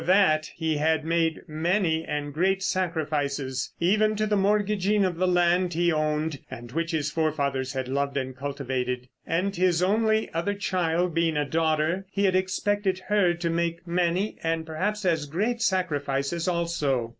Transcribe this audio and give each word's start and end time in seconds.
For 0.01 0.07
that 0.07 0.49
he 0.55 0.77
had 0.77 1.05
made 1.05 1.43
many 1.47 2.03
and 2.03 2.33
great 2.33 2.63
sacrifices, 2.63 3.71
even 3.79 4.15
to 4.15 4.25
the 4.25 4.35
mortgaging 4.35 5.05
of 5.05 5.17
the 5.17 5.27
land 5.27 5.75
he 5.75 5.91
owned 5.91 6.39
and 6.49 6.71
which 6.71 6.89
his 6.89 7.11
forefathers 7.11 7.73
had 7.73 7.87
loved 7.87 8.17
and 8.17 8.35
cultivated. 8.35 9.09
And 9.27 9.55
his 9.55 9.83
only 9.83 10.33
other 10.33 10.55
child 10.55 11.13
being 11.13 11.37
a 11.37 11.45
daughter 11.45 12.07
he 12.09 12.23
had 12.25 12.35
expected 12.35 12.97
her 13.09 13.35
to 13.35 13.49
make 13.51 13.85
many, 13.85 14.39
and 14.41 14.65
perhaps 14.65 15.05
as 15.05 15.27
great, 15.27 15.61
sacrifices 15.61 16.47
also. 16.47 17.09